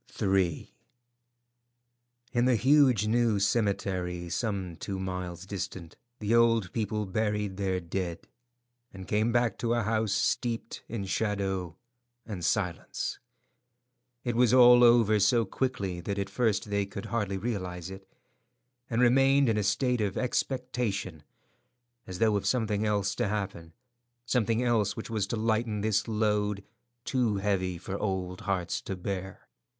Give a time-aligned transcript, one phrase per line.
[0.19, 0.73] III.
[2.31, 8.27] In the huge new cemetery, some two miles distant, the old people buried their dead,
[8.91, 11.77] and came back to a house steeped in shadow
[12.25, 13.19] and silence.
[14.23, 18.11] It was all over so quickly that at first they could hardly realize it,
[18.89, 21.21] and remained in a state of expectation
[22.07, 23.73] as though of something else to happen
[24.25, 26.63] —something else which was to lighten this load,
[27.05, 29.47] too heavy for old hearts to bear.